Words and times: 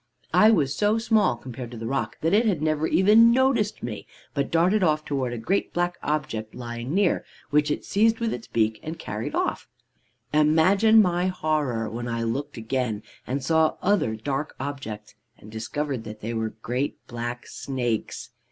"I 0.33 0.49
was 0.49 0.73
so 0.73 0.97
small, 0.97 1.35
compared 1.35 1.69
to 1.69 1.77
the 1.77 1.85
roc, 1.85 2.19
that 2.21 2.33
it 2.33 2.47
had 2.47 2.59
never 2.59 2.87
even 2.87 3.31
noticed 3.31 3.83
me, 3.83 4.07
but 4.33 4.49
darted 4.49 4.81
off 4.81 5.05
towards 5.05 5.35
a 5.35 5.37
great 5.37 5.73
black 5.73 5.99
object 6.01 6.55
lying 6.55 6.91
near, 6.95 7.23
which 7.51 7.69
it 7.69 7.85
seized 7.85 8.19
with 8.19 8.33
its 8.33 8.47
beak 8.47 8.79
and 8.81 8.97
carried 8.97 9.35
off. 9.35 9.67
Imagine 10.33 11.03
my 11.03 11.27
horror 11.27 11.87
when 11.87 12.07
I 12.07 12.23
looked 12.23 12.57
again 12.57 13.03
and 13.27 13.43
saw 13.43 13.77
other 13.79 14.15
dark 14.15 14.55
objects, 14.59 15.13
and 15.37 15.51
discovered 15.51 16.03
that 16.05 16.21
they 16.21 16.33
were 16.33 16.55
great 16.63 16.97
black 17.05 17.45
snakes. 17.45 18.31